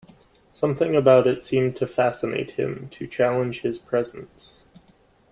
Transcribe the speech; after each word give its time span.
Something 0.51 0.95
about 0.95 1.27
it 1.27 1.43
seemed 1.43 1.75
to 1.75 1.85
fascinate 1.85 2.53
him, 2.57 2.87
to 2.89 3.05
challenge 3.05 3.61
his 3.61 3.77
presence. 3.77 4.65